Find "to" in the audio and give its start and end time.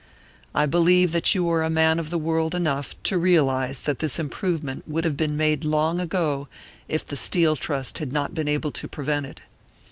3.03-3.19, 8.71-8.87